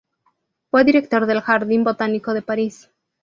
Fue 0.71 0.83
director 0.83 1.27
del 1.27 1.41
Jardín 1.41 1.83
Botánico 1.83 2.33
de 2.33 2.41
París. 2.41 2.89